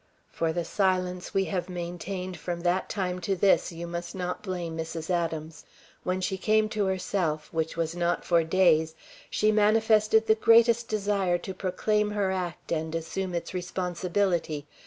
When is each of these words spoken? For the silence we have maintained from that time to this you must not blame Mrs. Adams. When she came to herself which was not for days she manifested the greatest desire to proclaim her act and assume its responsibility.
For 0.31 0.51
the 0.51 0.65
silence 0.65 1.31
we 1.35 1.45
have 1.45 1.69
maintained 1.69 2.35
from 2.35 2.61
that 2.61 2.89
time 2.89 3.19
to 3.21 3.35
this 3.35 3.71
you 3.71 3.85
must 3.85 4.15
not 4.15 4.41
blame 4.41 4.75
Mrs. 4.75 5.11
Adams. 5.11 5.63
When 6.01 6.21
she 6.21 6.39
came 6.39 6.69
to 6.69 6.85
herself 6.87 7.53
which 7.53 7.77
was 7.77 7.95
not 7.95 8.25
for 8.25 8.43
days 8.43 8.95
she 9.29 9.51
manifested 9.51 10.25
the 10.25 10.33
greatest 10.33 10.87
desire 10.87 11.37
to 11.37 11.53
proclaim 11.53 12.09
her 12.09 12.31
act 12.31 12.71
and 12.71 12.95
assume 12.95 13.35
its 13.35 13.53
responsibility. 13.53 14.65